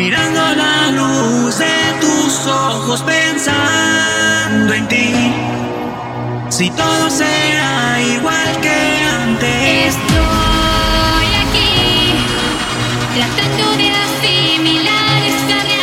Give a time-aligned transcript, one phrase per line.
[0.00, 5.12] mirando la luz de tus ojos, pensando en ti.
[6.48, 8.78] Si todo será igual que
[9.22, 9.94] antes.
[9.94, 11.72] Estoy aquí,
[13.14, 15.79] tratando de asimilar esta realidad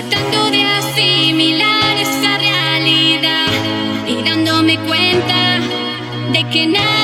[0.00, 3.50] tratando de asimilar esta realidad
[4.06, 5.58] y dándome cuenta
[6.32, 6.97] de que nada